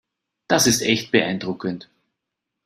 Das 0.47 0.65
ist 0.65 0.81
echt 0.81 1.11
beeindruckend. 1.11 1.87